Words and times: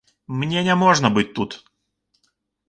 Мне 0.37 0.63
няможна 0.67 1.11
быць 1.19 1.27
тут. 1.41 1.51